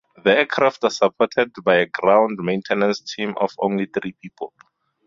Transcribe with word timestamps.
The 0.23 0.35
aircraft 0.35 0.83
are 0.83 0.89
supported 0.89 1.51
by 1.63 1.75
a 1.75 1.85
ground 1.85 2.39
maintenance 2.41 3.01
team 3.01 3.35
of 3.39 3.51
only 3.59 3.85
three 3.85 4.13
people. 4.13 4.51